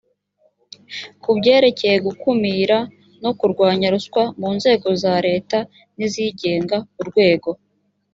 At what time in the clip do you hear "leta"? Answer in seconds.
5.27-5.57